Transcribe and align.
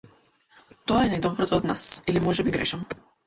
Тоа 0.91 1.03
е 1.09 1.11
најдоброто 1.11 1.59
од 1.61 1.69
нас 1.73 1.85
или 2.13 2.25
можеби 2.31 2.57
грешам. 2.59 2.89